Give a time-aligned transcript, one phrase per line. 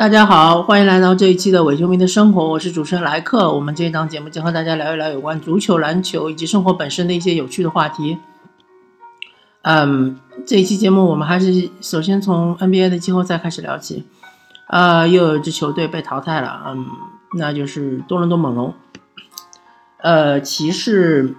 [0.00, 3.52] 大家好，欢迎来到这一期的伪球迷的生活，我是主持人莱克。
[3.52, 8.16] 我们这一档节目将和大家聊一聊有关足球、篮球以及生活本身的一些有趣的话题。
[9.60, 14.06] 嗯，这一期节目我们还是首先从 NBA 的季后赛开始聊起。
[14.68, 16.86] 呃，又有一支球队被淘汰了，嗯，
[17.34, 18.72] 那就是多伦多猛龙。
[19.98, 21.34] 呃，骑士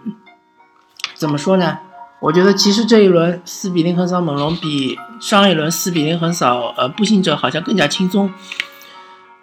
[1.15, 1.79] 怎么说呢？
[2.21, 8.31] 我觉得其实这一轮四比零横扫猛龙，比上一轮四比零横扫呃步行者好像更加轻松。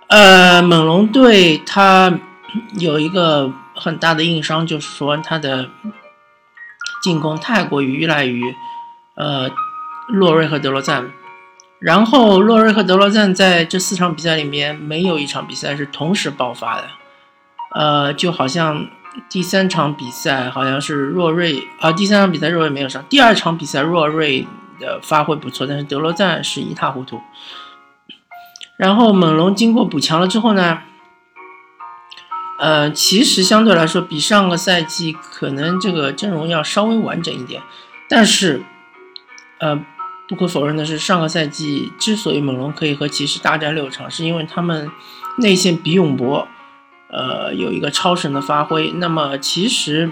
[0.06, 2.20] 呃，猛龙队他
[2.78, 5.68] 有一个很大的硬伤，就是说他的
[7.02, 8.40] 进攻太过于依赖于
[9.16, 9.50] 呃
[10.06, 11.10] 洛瑞和德罗赞。
[11.80, 16.84] 然后洛瑞和德罗赞在这四场比赛里面没有一场比赛是同时爆发的，
[17.74, 18.86] 呃，就好像。
[19.28, 23.04] 第三场比赛好像是若瑞啊，第三场比赛若瑞没有上。
[23.08, 24.46] 第二场比赛若瑞
[24.78, 27.20] 的发挥不错，但是德罗赞是一塌糊涂。
[28.76, 30.82] 然后猛龙经过补强了之后呢，
[32.60, 37.60] 呃，其实相对来说比上个赛季可能这个阵容要稍微完整一点，
[38.08, 38.62] 但是
[39.58, 39.84] 呃，
[40.28, 44.88] 不可否认的是，上个赛季之所以猛龙可以和骑士大战六场，是因为他们
[45.38, 46.46] 内线比永博。
[47.10, 48.90] 呃，有一个超神的发挥。
[48.92, 50.10] 那么，其实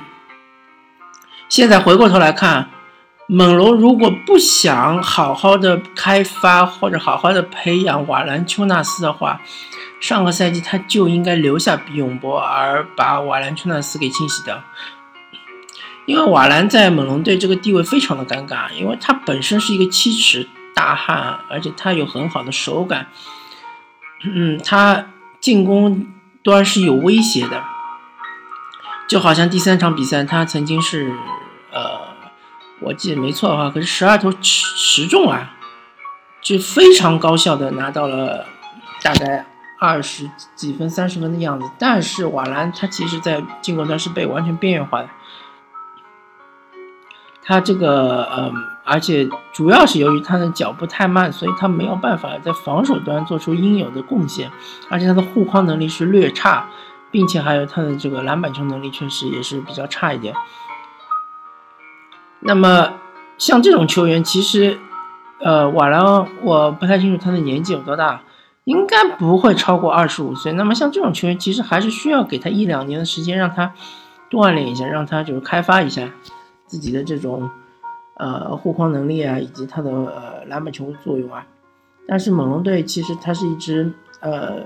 [1.49, 2.71] 现在回过头来看，
[3.29, 9.43] 猛龙如果不想好好的开发或者好好的培养瓦兰丘纳斯的话，
[10.01, 14.63] 上个赛季他就应该留下比永博，而把瓦兰丘纳斯给清洗掉。
[16.07, 23.09] 因为瓦兰在猛龙队这个地位非常的尴尬，因为他本身是一个七尺大汉，而且他有很好的手感。
[24.25, 25.07] 嗯，他
[25.41, 26.07] 进攻。
[26.47, 27.65] 端是有威胁的，
[29.09, 31.13] 就好像第三场比赛，他曾经是，
[31.73, 32.01] 呃，
[32.79, 35.57] 我记得没错的话，可是十二投十十中啊，
[36.41, 38.47] 就非常高效的拿到了
[39.03, 39.45] 大概
[39.81, 41.69] 二十几分、三十分的样子。
[41.81, 45.09] 但是瓦兰他其实在进攻端是被完全边缘化的，
[47.47, 48.53] 他这个，嗯，
[48.85, 54.51] 而且主要是由于他的脚步太慢，所以他没有办法在防守端做出应有的贡献，
[54.91, 56.69] 而且他的护框能力是略差，
[57.13, 60.35] 并且还有他的这个篮板球能力确实也是比较差一点。
[62.41, 62.95] 那么
[63.39, 64.77] 像这种球员，其实，
[65.39, 68.23] 呃，瓦兰我不太清楚他的年纪有多大，
[68.65, 70.53] 应该不会超过二十五岁。
[70.55, 73.73] 那么像这种球员，其实还是需要给他一两年的时间，让他
[74.31, 76.09] 锻炼一下，让他就是开发一下
[76.67, 77.51] 自己的这种。
[78.19, 81.47] 呃，护框能力啊，以及他的呃篮板球作用啊，
[82.09, 84.61] 但是猛龙队其实它是一支呃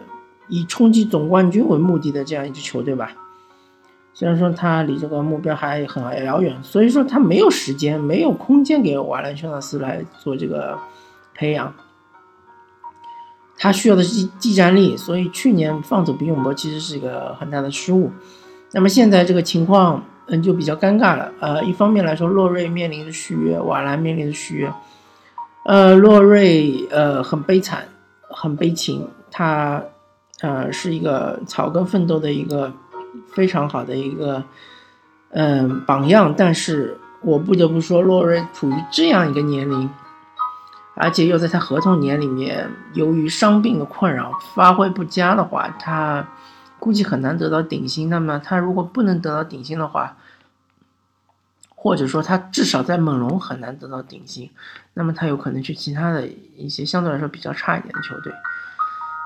[0.46, 3.10] 以冲击总冠军为目的的这样一支球队吧。
[4.14, 10.78] 虽然说他离这个目标还很遥远，所以说他没有时间、没有空间给瓦兰丘纳斯来做这个
[11.34, 11.74] 培养。
[13.58, 18.12] 他需要的是技技战力，所以去年放走比永博其实是一个很大的失误。
[18.70, 20.04] 那么现在这个情况。
[20.32, 21.32] 嗯，就比较尴尬了。
[21.40, 24.72] 呃，一方面来说，洛瑞面临着续约，瓦兰面临着续约。
[25.64, 27.82] 呃，洛瑞呃很悲惨，
[28.28, 29.08] 很悲情。
[29.32, 29.82] 他
[30.40, 32.72] 呃是一个草根奋斗的一个
[33.34, 34.42] 非常好的一个
[35.30, 36.32] 嗯榜样。
[36.36, 39.90] 但是我不得不说，洛瑞处于这样一个年龄，
[40.94, 46.24] 而且又在他合同年里面，由于伤病的困扰，发挥不佳的话，他。
[46.80, 48.08] 估计很难得到顶薪。
[48.08, 50.16] 那么他如果不能得到顶薪的话，
[51.76, 54.50] 或者说他至少在猛龙很难得到顶薪，
[54.94, 56.26] 那么他有可能去其他的
[56.56, 58.32] 一些相对来说比较差一点的球队。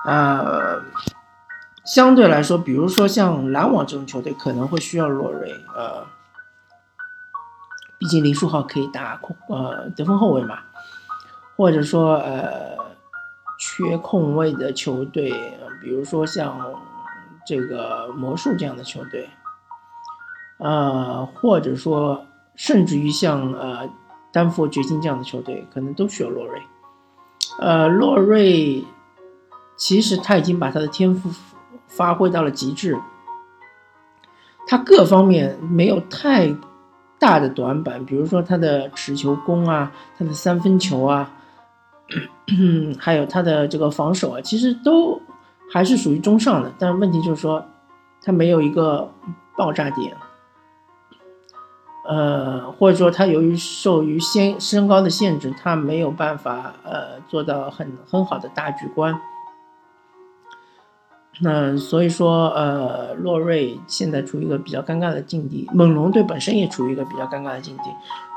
[0.05, 0.81] 呃，
[1.85, 5.51] 相对来说，比如说像篮网这种球队可能会需要洛瑞。
[5.75, 6.05] 呃，
[7.97, 10.59] 毕竟林书豪可以打控呃得分后卫嘛，
[11.57, 12.77] 或者说呃
[13.59, 16.75] 缺控位的球队，比如说像。
[17.45, 19.29] 这个魔术这样的球队，
[20.57, 22.25] 呃，或者说
[22.55, 23.87] 甚至于像呃
[24.31, 26.61] 丹佛掘金这样的球队，可能都需要洛瑞。
[27.59, 28.83] 呃，洛瑞
[29.77, 31.29] 其实他已经把他的天赋
[31.87, 32.97] 发挥到了极致，
[34.67, 36.51] 他各方面没有太
[37.19, 41.31] 大的短板，比如说他的持球攻啊，他的三分球啊，
[42.99, 45.21] 还有他的这个防守啊，其实都。
[45.71, 47.65] 还是属于中上的，但是问题就是说，
[48.21, 49.11] 他没有一个
[49.57, 50.15] 爆炸点，
[52.07, 59.19] 呃，或者说他由于受于身身高的限制，他没有办法呃做到很很好的大局观。
[61.41, 67.83] 那所以说，呃，洛瑞现在处于一个比较尴尬的境地，猛龙队本身也处于一个比较尴尬的境地。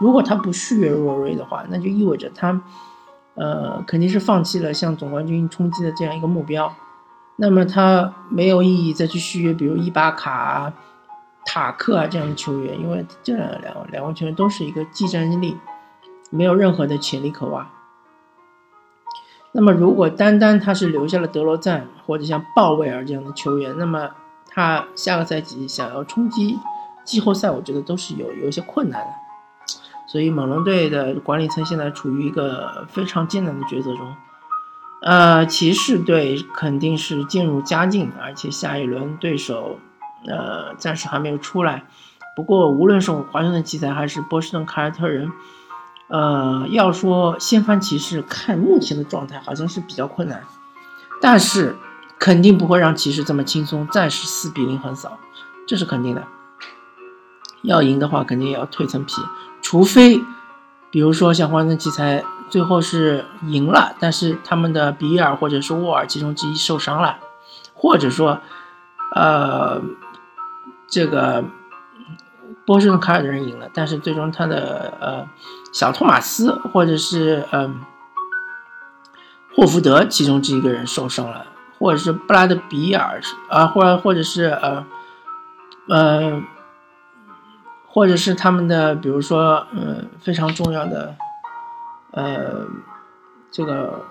[0.00, 2.60] 如果他不续约洛瑞的话，那就意味着他。
[3.40, 6.74] 呃，肯定是放弃了向总冠军冲击的这样一个目标。
[7.40, 10.72] 那么他没有意义再去续约，比如伊巴卡、
[11.46, 15.56] 塔克啊这样的球员，因为这两两两位球员都是一个技战力，
[16.30, 17.70] 没有任何的潜力可挖。
[19.52, 24.10] 那么如果单单他是留下了德罗赞或者像鲍威尔这样的球员，那么
[24.48, 26.58] 他下个赛季想要冲击
[27.04, 29.12] 季后赛，我觉得都是有有一些困难的。
[30.08, 34.16] 所以猛龙队的管理层现在处于一个非常艰难的抉择中。
[35.00, 39.78] 呃，骑士队肯定是渐入佳境，而且下一轮对手，
[40.26, 41.84] 呃，暂时还没有出来。
[42.34, 45.30] 不过，无论是华盛顿奇才还是波士顿凯尔特人，
[46.08, 50.42] 呃，要说掀翻骑士，看目前的状态好像是比较困难，
[51.20, 51.76] 但是
[52.18, 55.16] 肯定不会让骑士这么轻松，暂时四比零横扫，
[55.66, 56.24] 这是肯定的。
[57.62, 59.22] 要赢的话，肯定也要蜕层皮，
[59.62, 60.20] 除非，
[60.90, 62.24] 比如说像华盛顿奇才。
[62.50, 67.18] 最后是赢了，但是他们的比尔或者是沃尔其中之一受伤了，
[67.74, 68.40] 或者说，
[69.14, 69.80] 呃，
[70.88, 71.44] 这个
[72.66, 75.28] 波士顿凯尔的人赢了，但是最终他的呃
[75.72, 77.80] 小托马斯或者是嗯
[79.54, 81.46] 霍福德其中之一个人受伤了，
[81.78, 84.86] 或者是布拉德比尔啊，或者或者是呃
[85.88, 86.42] 呃，
[87.86, 91.14] 或者是他们的比如说嗯非常重要的。
[92.18, 92.66] 呃，
[93.52, 94.04] 这个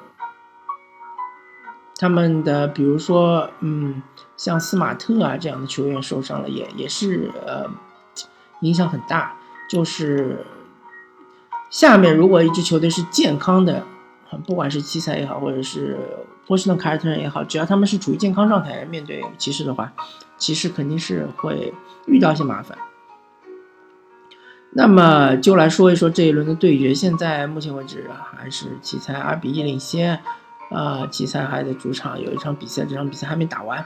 [2.00, 4.02] 他们的比如说，嗯，
[4.38, 7.70] 像斯马特啊这样的球员受伤了，也也是呃
[8.62, 9.36] 影响很大。
[9.70, 10.46] 就是
[11.70, 13.84] 下面如果一支球队是健康的，
[14.46, 16.00] 不管是奇才也好，或者是
[16.46, 19.92] 波士顿凯尔特人也好，只要他们是处于健康状态面对骑士的话，
[20.38, 21.74] 骑士肯定是会
[22.06, 22.78] 遇到一些麻烦。
[24.78, 26.94] 那么就来说一说这一轮的对决。
[26.94, 30.20] 现在目前为止还是奇才二比一领先，
[30.70, 33.84] 啊，奇才还在主场有一场比赛，这场比赛还没打完。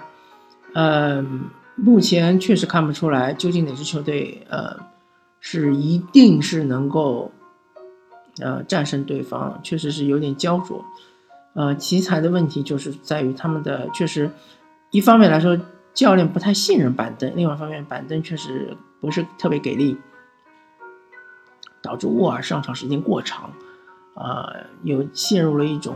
[0.74, 1.46] 嗯，
[1.78, 4.76] 目前确实看不出来究竟哪支球队，呃，
[5.40, 7.32] 是一定是能够，
[8.42, 10.84] 呃，战胜对方，确实是有点焦灼。
[11.54, 14.30] 呃，奇才的问题就是在于他们的确实，
[14.92, 15.58] 一方面来说
[15.94, 19.96] 教练不太信任板凳，另外一方面板凳确实不是特别给力。
[21.82, 23.50] 导致沃尔上场时间过长，
[24.14, 25.96] 啊，又陷入了一种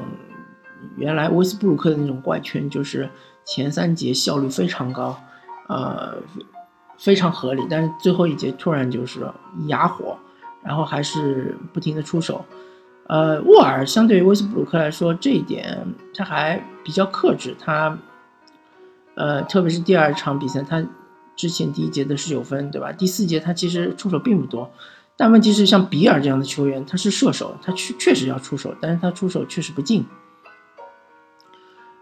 [0.97, 3.09] 原来威斯布鲁克的那种怪圈，就是
[3.45, 5.19] 前三节效率非常高，
[5.67, 6.15] 呃，
[6.97, 9.27] 非常合理，但是最后一节突然就是
[9.67, 10.17] 哑火，
[10.63, 12.43] 然后还是不停的出手，
[13.07, 17.97] 呃，沃尔相对于威斯布鲁克来说，这一点他还比较克制，他，
[19.15, 20.83] 呃，特别是第二场比赛，他
[21.35, 22.91] 之前第一节的十九分，对吧？
[22.91, 24.71] 第四节他其实出手并不多。
[25.17, 30.05] 但问题是，像比尔这样的球员，他是射手，他确确实要出手，但是他出手确实不进，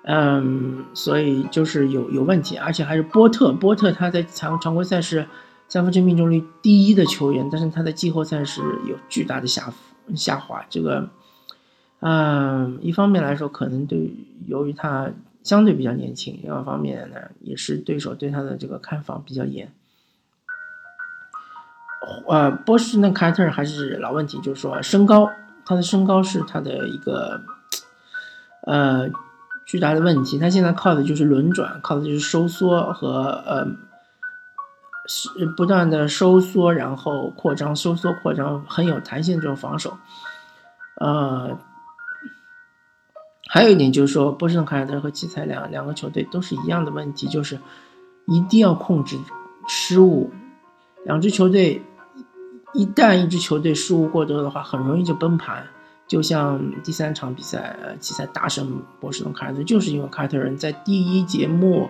[0.05, 5.27] 嗯，所以就是有有问题，而且还是波特，波特他在常常规赛是
[5.67, 9.71] 三分球命中率第一的球员，但是他在季后赛是有巨大的下
[10.15, 11.07] 下滑，这个，
[11.99, 14.11] 嗯，一方面来说，可能对
[14.47, 15.11] 由于他
[15.43, 19.71] 相对比较年轻，另外一方面呢，也是对手对他的这个看防比较严。
[22.27, 25.29] 呃，波士顿凯尔特还是老问题，就是说身高，
[25.65, 27.41] 他的身高是他的一个
[28.63, 29.09] 呃
[29.65, 30.37] 巨大的问题。
[30.37, 33.67] 他现在靠的就是轮转，靠的就是收缩和呃
[35.07, 39.97] 是不断的收缩，然后扩张，收缩扩张，很有弹性这种防守。
[40.99, 41.57] 呃，
[43.47, 47.57] 还有一点就是说，波士顿凯尔特和奇才两两个球队都是一样的问题，就是
[48.27, 49.17] 一定要控制
[49.69, 50.33] 失误，
[51.05, 51.81] 两支球队。
[52.73, 55.65] 一旦一支球队失误过多的话，很容易就崩盘。
[56.05, 61.89] 就像第三场比赛，奇才大胜波士顿凯尔特，就是因为凯尔特人在第一节末，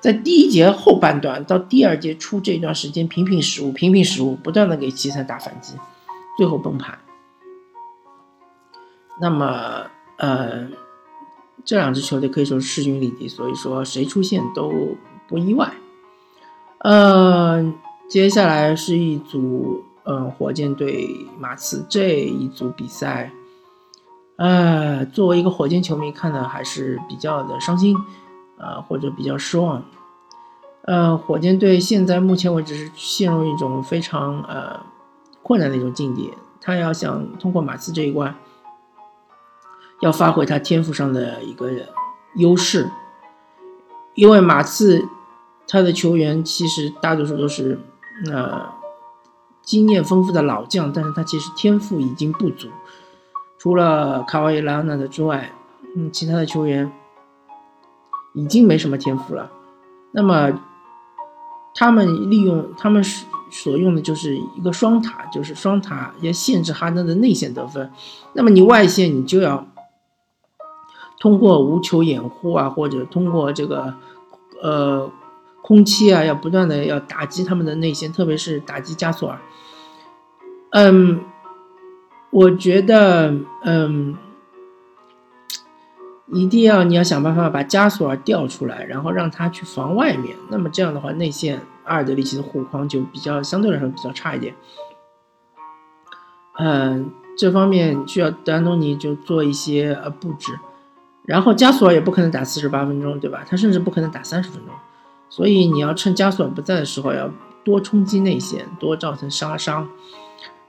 [0.00, 5.74] 在第一节后半段到第二节初这段时间频频失误，频频失误，不断的给奇才打反击，
[6.38, 6.96] 最后崩盘。
[9.20, 9.86] 那么，
[10.18, 10.68] 呃，
[11.64, 14.72] 这两支球队可以说是势均力敌，所以说谁出现都
[15.26, 15.72] 不意外。
[16.78, 17.74] 呃，
[18.08, 19.84] 接下来是一组。
[20.04, 23.30] 嗯，火箭队马刺这一组比赛，
[24.34, 27.96] 呃，作为一个火箭球迷看的还是比较的伤心，
[28.58, 29.84] 呃，或者比较失望。
[30.86, 34.80] 呃，火箭队现在目前为止是陷入一种非常呃
[35.40, 38.34] 困难的一种境地，他要想通过马刺这一关，
[40.00, 41.70] 要发挥他天赋上的一个
[42.34, 42.90] 优势，
[44.16, 45.06] 因为马刺
[45.68, 47.78] 他的球员其实大多数都是
[48.32, 48.81] 呃。
[49.62, 52.68] 经验丰富的老将，但是他其实天赋已经不足。
[53.58, 55.52] 除了卡瓦伊·莱昂纳德之外，
[55.96, 56.92] 嗯，其他的球员
[58.34, 59.50] 已经没什么天赋了。
[60.10, 60.52] 那么，
[61.74, 63.02] 他们利用他们
[63.50, 67.90] 所用的就是一个双塔，就是双塔要限制哈登的内线得分。
[68.32, 69.66] 那么你外线你就要
[71.20, 73.94] 通过无球掩护啊，或者通过这个
[74.60, 75.10] 呃
[75.62, 79.38] 空气啊，要不断的要打击他们的内线，特别是打击加索尔。
[80.70, 81.20] 嗯，
[82.30, 83.32] 我觉得，
[83.64, 84.16] 嗯，
[86.26, 90.36] 一定要你要想办法把加索尔调出来，然后让他去防外面。
[90.50, 94.54] 那么这样的话，内线阿尔德里奇的护框就比较相对来说比较差一点。
[96.58, 100.58] 嗯，这方面需要德安东尼就做一些呃布置，
[101.24, 103.44] 然后加索尔也不可能打四十八分钟，对吧？
[103.48, 104.74] 他甚至不可能打三十分钟，
[105.32, 107.30] 所以你要趁加索尔不在的时候，要
[107.64, 109.88] 多冲击内线，多造成杀伤。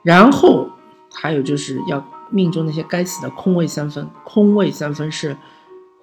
[0.03, 0.69] 然后
[1.13, 5.35] 还有就是要命中那些该死的空位三分，空位三分是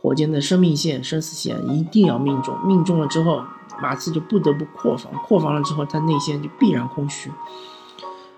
[0.03, 2.55] 火箭的生命线、生死线，一定要命中。
[2.67, 3.43] 命中了之后，
[3.81, 7.33] 马刺就不得不扩防，扩防了之后，他内线就必然空虚。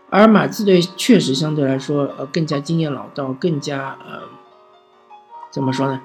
[0.08, 4.20] 而马刺队确实相对来说，呃，更加经验老道，更加呃，
[5.50, 6.00] 怎么说呢？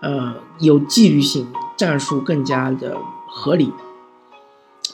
[0.00, 2.96] 呃，有纪律性，战术更加的
[3.28, 3.72] 合理，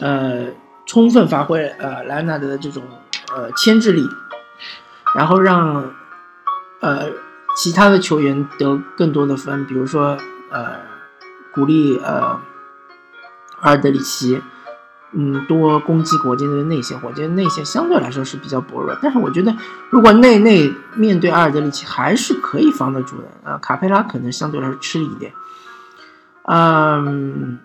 [0.00, 0.48] 呃，
[0.84, 2.82] 充分发挥呃莱昂纳德的这种。
[3.34, 4.06] 呃，牵制力，
[5.16, 5.92] 然后让
[6.80, 7.10] 呃
[7.56, 10.16] 其他的球员得更多的分，比如说
[10.52, 10.76] 呃
[11.52, 12.38] 鼓励呃
[13.60, 14.40] 阿尔德里奇，
[15.10, 19.52] 嗯，多攻击火箭的内线，火箭内线相对来说是比较薄弱，但是我觉得
[19.90, 25.32] 如果内内面对阿尔德里奇还是可以防得住的啊，卡佩拉可能相对来说吃力一点，
[26.44, 27.58] 嗯，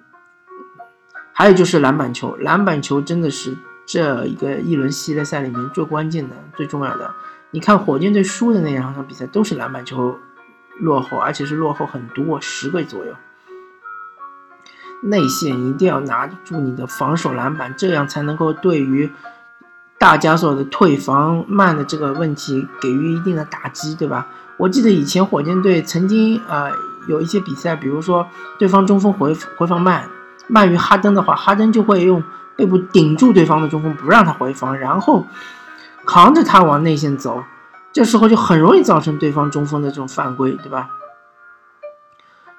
[1.39, 3.55] 还有就是篮板球，篮板球真的是。
[3.91, 7.11] 这一个一轮系列赛里面最关键的、最重要的，
[7.49, 10.19] 你看火箭队输的那两场比赛都是篮板球
[10.77, 13.15] 落后，而且是落后很多，十个左右。
[15.01, 19.09] 内线一定要拿住你的防守篮板，这样才能够对于
[19.97, 24.27] 大加索的退防慢的这个问题给予一定的打击，对吧？
[24.57, 26.69] 我记得以前火箭队曾经啊
[27.07, 28.27] 有一些比赛，比如说
[28.59, 30.07] 对方中锋回回防慢
[30.49, 32.21] 慢于哈登的话，哈登就会用。
[32.57, 35.25] 背部顶住对方的中锋，不让他回防，然后
[36.05, 37.41] 扛着他往内线走，
[37.93, 40.89] 这时候就很容易造成对方中锋的这种犯规，对吧？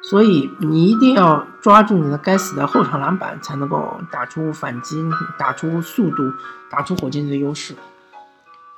[0.01, 5.05] 所以你一定要抓住你的该死的后场篮板，才能够打出反击，
[5.37, 6.33] 打出速度，
[6.71, 7.75] 打出火箭队的优势。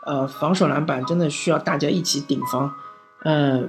[0.04, 2.74] 呃，防守篮板真的需要大家一起顶防。
[3.22, 3.62] 呃，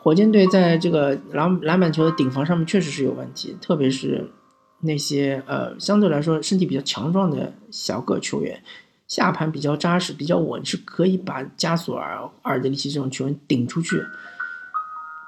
[0.00, 4.30] 火箭队在这个篮篮板球的顶防上面确实是有问题，特别是。
[4.84, 8.60] 那些呃相对来说身体比较强壮的小个球员，
[9.06, 14.04] 下盘比较扎实、比较稳，是可以把加索尔、阿尔德里奇这种球员顶出去，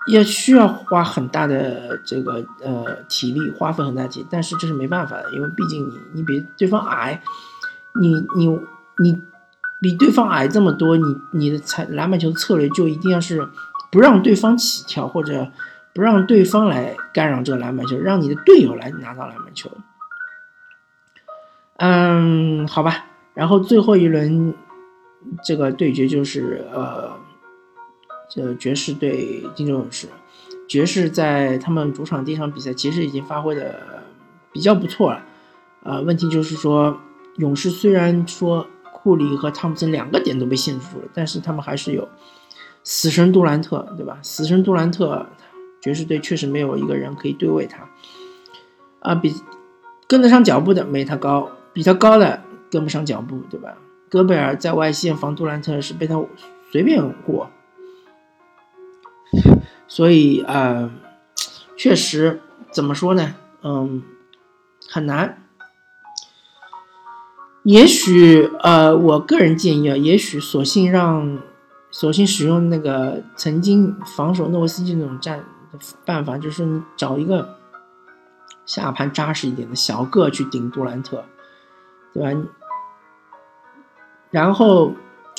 [0.09, 7.23] 也需要花很大的这个呃体力，花费很大体力，但是这是没办法的，因为毕竟你你比对方矮，
[8.01, 8.59] 你你
[8.99, 9.17] 你
[9.81, 13.49] 比对方矮这么多，你你的采篮板球策略就一定要是
[13.93, 15.49] 不让对方起跳或者。
[15.95, 19.71] 不让对方来干扰这个篮板球，让你的队友来拿到篮板球。
[21.77, 23.07] 嗯，好吧。
[23.33, 24.55] 然后最后一轮
[25.45, 27.13] 这个对决就是呃，
[28.29, 30.09] 这爵士对金州勇士。
[30.69, 34.03] 爵士在他们主场第一场比赛其实已经发挥的
[34.53, 35.23] 比较不错了。
[35.83, 37.01] 呃，问题就是说，
[37.37, 42.09] 勇士虽然说库里和汤普森两个点都被限制住了，但是他们还是有
[42.83, 44.19] 死神杜兰特，对吧？
[44.23, 45.27] 死神杜兰特。
[45.85, 47.87] 爵士队确实没有一个人可以对位他，
[49.01, 49.35] 啊，比
[50.09, 53.77] 跟得上脚步的没他高，比他高的跟不上脚步，对吧？
[54.09, 56.25] 戈贝尔在外线防杜兰特是被他
[56.73, 57.51] 随便过，
[59.87, 60.91] 所以啊，
[61.77, 62.41] 确实
[62.73, 63.35] 怎么说呢？
[63.63, 64.03] 嗯，
[64.89, 65.43] 很难。
[67.65, 71.41] 也许呃，我个人建议啊，也许索性让
[71.91, 75.45] 索性使用那个曾经防守诺维斯基那种战。
[76.05, 77.57] 办法就是你找一个
[78.67, 81.25] 下盘扎实一点的小个去顶杜兰特，
[82.13, 82.41] 对吧？
[84.31, 84.93] 然后，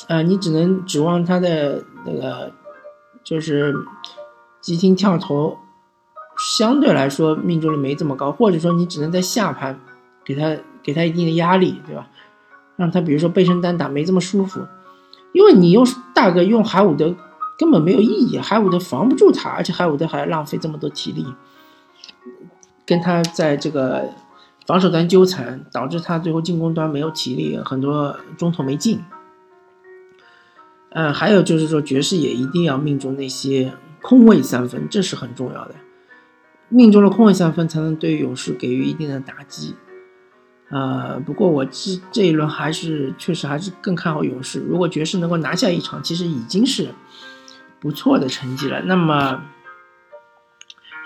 [0.08, 2.51] 呃，你只能指望他的那个
[3.24, 3.74] 就是
[4.62, 5.58] 急停跳投，
[6.38, 9.80] 相对来说命中率没这么高，或者说你只能在下盘
[10.24, 12.08] 给他给他一定的压力，对吧？
[12.75, 14.62] 让他比如说背身单打没这么舒服，
[15.34, 17.15] 因为你用大个用海伍德。
[17.57, 21.25] 根本没有意义，海伍德防不住他，而且海伍德还浪费这么多体力，
[22.85, 24.09] 跟他在这个
[24.65, 29.00] 防守端纠缠，导致他最后进攻端没有体力，很多中投没进。
[30.89, 35.75] 嗯，还有就是说爵士也一定要命中那些空位三分，这是很重要的。
[36.69, 39.75] 命中了空位三分，才能对勇士给予一定的打击。
[40.69, 44.59] 呃，不过我这这一轮还是确实还是更看好勇士。
[44.62, 46.89] 如果爵士能够拿下一场，其实已经是
[47.86, 48.82] 不错的成绩了。
[48.82, 49.44] 那么，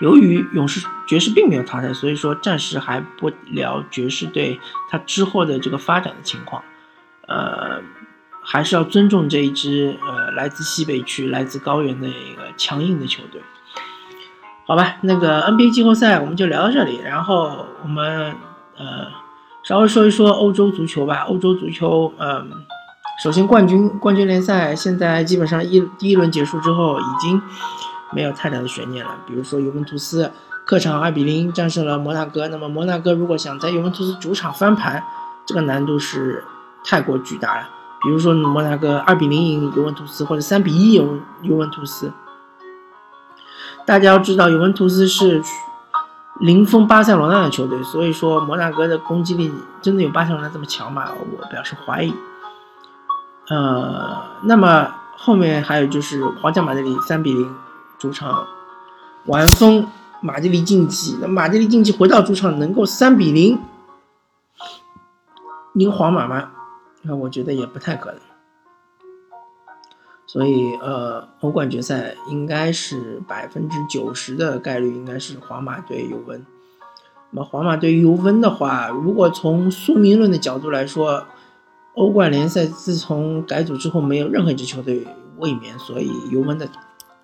[0.00, 4.58] 由于勇士爵士并没有淘汰，所以说暂时还不聊爵士队
[4.88, 6.62] 他之后的这个发展的情况。
[7.28, 7.82] 呃，
[8.42, 13.42] 还是要尊重这一支呃来自西北区、来自高原的一个强硬的球队。
[14.66, 18.34] 好吧，那个 NBA 季后赛我们就聊到这里，然后我们
[18.78, 19.20] 呃。
[19.62, 21.26] 稍微说一说欧洲足球吧。
[21.28, 22.64] 欧洲足球，嗯，
[23.22, 27.42] 首先冠军冠军联赛现在基本上一第一轮结束之后，已经
[28.12, 29.10] 没有太大的悬念了。
[29.26, 30.32] 比如说尤文图斯
[30.64, 35.04] 客场二比零战胜了摩纳哥，那么摩纳哥如果想在尤文图斯主场翻盘，
[35.44, 36.42] 这个难度是
[36.82, 37.68] 太过巨大了。
[38.02, 42.10] 比如说摩纳哥二比零赢尤文图斯，或者三比一赢尤文图斯。
[43.84, 45.42] 大家要知道，尤文图斯是。
[46.40, 51.10] 零封巴塞罗那的球队，所以说摩纳哥的攻击力真的有巴塞罗那这么强吗？
[51.36, 52.14] 我表示怀疑。
[53.50, 57.52] 呃，那么后面还有就是皇家马德里三比零
[57.98, 58.46] 主场
[59.26, 59.88] 完封
[60.20, 63.58] 马德里竞技，那马德里竞技回到主场能够三比零
[65.74, 66.52] 赢皇马吗？
[67.02, 68.20] 那我觉得也不太可能。
[70.26, 76.46] 所以，呃，欧冠决赛应该是百分之九十的概率应该是皇马对尤文。
[77.30, 81.24] 那么，皇马对尤文的话，如果从宿命论的角度来说，
[81.94, 85.06] 欧冠联赛自从改组之后，没有任何一支球队
[85.38, 86.68] 卫冕，所以尤文的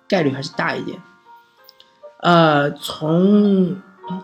[0.07, 1.01] 概率还是大一点。
[2.21, 3.77] 呃，从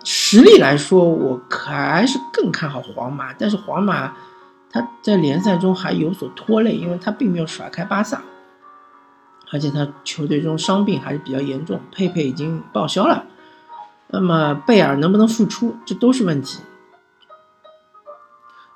[0.04, 3.34] 实力来说，我还是更看好皇马。
[3.34, 4.14] 但是皇马
[4.70, 8.22] 他在联赛中还有所拖累，因为他并没有甩开巴萨。
[9.52, 13.26] 而且他球队中伤病还是比较严重，佩佩已经报销了，
[14.08, 16.60] 那么贝尔能不能复出，这都是问题。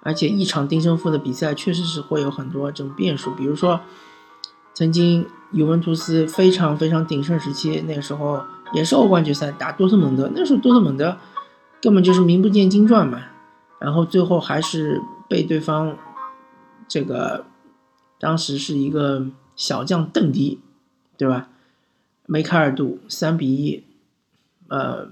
[0.08, 3.82] 而且一场定胜负的比赛确实是会有很多这种变数，比如说
[4.74, 8.42] 曾经尤文图斯非常非常鼎盛时期，那个时候
[8.72, 11.18] 也是欧冠决赛打多特蒙德，那时候多特蒙德
[11.82, 13.22] 根本就是名不见经传嘛，
[13.80, 15.98] 然后最后还是被对方
[16.88, 17.46] 这个
[18.18, 20.62] 当时是一个小将邓迪。
[21.20, 21.50] 对吧？
[22.28, 23.84] 梅开二度，三比一，
[24.68, 25.08] 呃，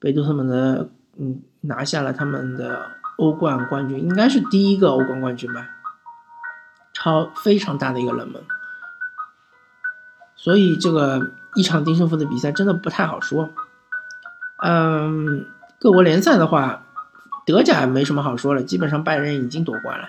[0.00, 5.68] 被多特蒙德嗯拿下了他们的欧冠冠军，应该是第一个欧冠冠军吧，
[6.94, 8.42] 超非常大的一个冷门，
[10.34, 13.50] 所以这个一场定胜负的比赛真的不太好说。
[14.62, 15.46] 嗯，
[15.78, 16.82] 各国联赛的话，
[17.44, 20.08] 德甲没什么好说了，基本上拜仁已经夺冠了，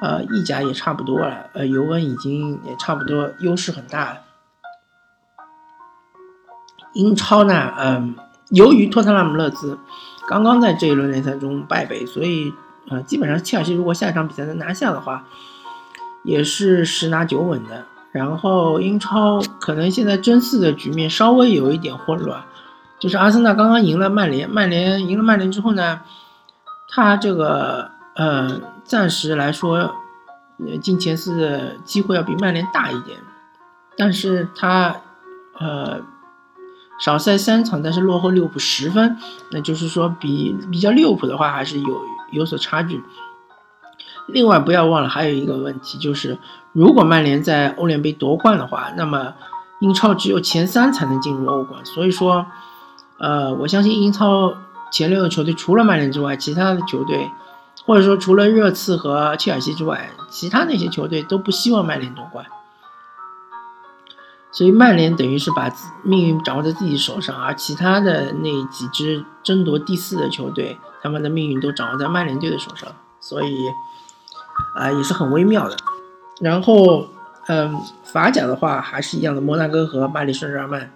[0.00, 4.20] 呃，意甲也差不多了，呃，尤文已经也差不多，优势很大了。
[6.94, 8.16] 英超呢，嗯，
[8.50, 9.78] 由于托特纳姆热刺
[10.32, 12.52] 刚刚在这一轮联赛中败北，所以
[12.88, 15.24] 呃，基本上切尔西如果下一场比赛能拿下的话，
[16.24, 17.84] 也是十拿九稳的。
[18.10, 22.42] 然后英超可能现在争四的局面稍微有一点混乱，
[22.98, 26.00] 就是阿森纳刚刚赢了曼联，曼联赢了曼联之后呢，
[26.88, 29.94] 他这个呃暂时来说
[30.82, 33.18] 进前四的机会要比曼联大一点，
[33.96, 34.96] 但是他
[35.58, 36.00] 呃。
[37.04, 39.16] 少赛三场，但是落后利物浦十分，
[39.50, 43.02] 那就是说比比较利物浦的话还是有有所差距。
[44.28, 46.38] 另外不要忘了还有一个问题，就是
[46.72, 49.34] 如果曼联在欧联杯夺冠的话，那么
[49.80, 51.84] 英超只有前三才能进入欧冠。
[51.84, 52.46] 所以说，
[53.18, 54.54] 呃，我相信英超
[54.92, 57.28] 前六个球队除了曼联之外，其他的球队
[57.84, 62.46] 或者说除了热刺和切尔西之外，其他那些球队都不希望曼联夺冠。
[64.52, 73.56] 所以曼联等于是把命运掌握在自己手上，而其他的那几支争夺第四的球队，他们的命运都掌握在曼联队的手上，所以
[74.76, 75.76] 啊也是很微妙的。
[76.38, 77.06] 然后，
[77.46, 80.92] 嗯，法甲的话还是一样的，摩纳哥和巴黎圣日耳曼，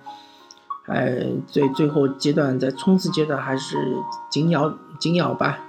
[0.89, 3.97] 哎，最最后阶段在冲刺阶段还是
[4.29, 5.61] 紧咬紧咬吧，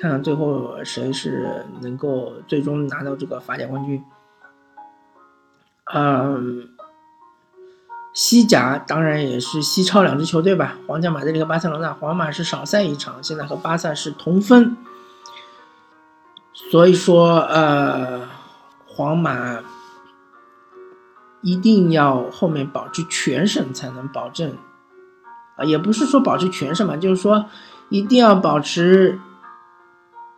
[0.00, 4.04] 看看最后谁是能够最终拿到这个法甲冠军。
[5.92, 6.68] 嗯。
[8.18, 11.92] 西甲当然也是西超两支球队吧，皇家马德里和巴塞罗那。
[11.92, 14.76] 皇马是少赛一场，现在和巴萨是同分，
[16.52, 18.22] 所以说呃，
[18.88, 19.60] 皇马
[21.42, 24.52] 一定要后面保持全胜才能保证
[25.56, 27.46] 啊，也不是说保持全胜嘛，就是说
[27.88, 29.20] 一定要保持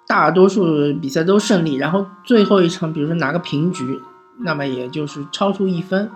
[0.06, 4.02] 大多数比赛都胜利，然后最后一场比如说拿个平局，
[4.36, 6.10] 那么也就是超出一分，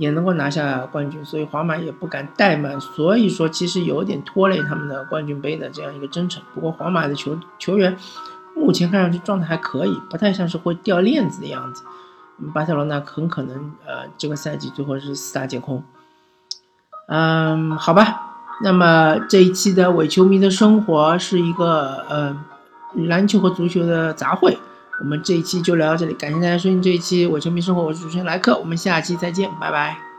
[0.00, 6.42] 也能够拿下冠军，所以皇马也不敢怠慢，所以说其实有点拖累他们的冠军杯的这样一个征程。
[6.54, 7.94] 不过皇马的球球员
[8.56, 11.84] 目前看上去状态还可以，不太像是会掉链子的样子。
[12.54, 15.84] 巴塞罗那很可能呃这个赛季最后是四大皆空。
[17.08, 18.28] 嗯，好吧。
[18.62, 22.44] 那么这一期的伪球迷的生活是一个呃
[22.94, 24.56] 篮球和足球的杂烩，
[25.00, 30.09] 我们这一期就聊到这里，感谢大家收听这一期伪球迷生活，我是主持人莱克，我们下期再见，拜拜。